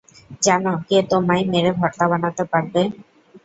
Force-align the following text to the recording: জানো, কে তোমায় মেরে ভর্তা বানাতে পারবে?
জানো, 0.43 0.71
কে 0.87 0.97
তোমায় 1.11 1.43
মেরে 1.51 1.71
ভর্তা 1.79 2.05
বানাতে 2.11 2.43
পারবে? 2.51 2.81